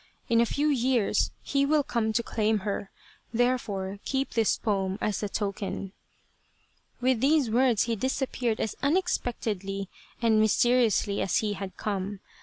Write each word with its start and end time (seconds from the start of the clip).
'In 0.31 0.41
a 0.41 0.47
few 0.47 0.67
years 0.67 1.29
he 1.43 1.63
will 1.63 1.83
come 1.83 2.11
to 2.13 2.23
claim 2.23 2.61
her, 2.61 2.89
therefore 3.31 3.99
keep 4.03 4.31
this 4.31 4.57
poem 4.57 4.97
as 4.99 5.19
the 5.19 5.29
token.'" 5.29 5.91
With 7.01 7.21
these 7.21 7.51
words 7.51 7.83
he 7.83 7.95
disappeared 7.95 8.59
as 8.59 8.75
unexpectedly 8.81 9.89
and 10.19 10.39
mysteriously 10.39 11.21
as 11.21 11.37
he 11.37 11.53
had 11.53 11.77
come. 11.77 12.19